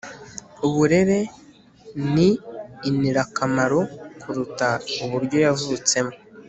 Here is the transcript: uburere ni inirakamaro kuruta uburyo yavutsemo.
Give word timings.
uburere 0.67 1.19
ni 2.13 2.29
inirakamaro 2.89 3.79
kuruta 4.21 4.69
uburyo 5.03 5.37
yavutsemo. 5.45 6.13